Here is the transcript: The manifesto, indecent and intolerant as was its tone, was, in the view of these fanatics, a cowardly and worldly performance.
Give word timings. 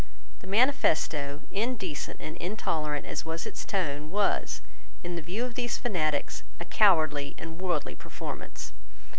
The 0.39 0.47
manifesto, 0.47 1.41
indecent 1.51 2.17
and 2.19 2.35
intolerant 2.37 3.05
as 3.05 3.23
was 3.23 3.45
its 3.45 3.63
tone, 3.63 4.09
was, 4.09 4.61
in 5.03 5.15
the 5.15 5.21
view 5.21 5.45
of 5.45 5.53
these 5.53 5.77
fanatics, 5.77 6.41
a 6.59 6.65
cowardly 6.65 7.35
and 7.37 7.61
worldly 7.61 7.93
performance. 7.93 8.73